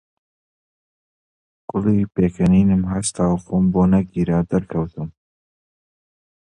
[1.69, 5.09] کوڵی پێکەنینم هەستا و خۆم بۆ نەگیرا، دەرکەوتم